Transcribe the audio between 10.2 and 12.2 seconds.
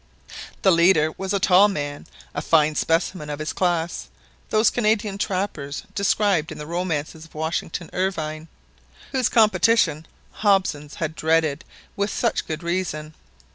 Hobson had dreaded with